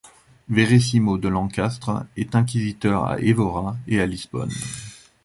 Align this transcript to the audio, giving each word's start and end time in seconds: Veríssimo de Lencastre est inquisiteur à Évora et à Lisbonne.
Veríssimo 0.49 1.19
de 1.19 1.27
Lencastre 1.29 2.05
est 2.17 2.33
inquisiteur 2.33 3.05
à 3.05 3.19
Évora 3.19 3.77
et 3.87 4.01
à 4.01 4.07
Lisbonne. 4.07 4.49